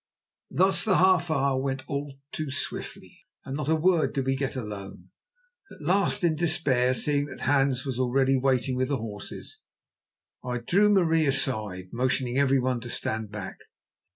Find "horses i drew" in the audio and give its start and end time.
8.97-10.89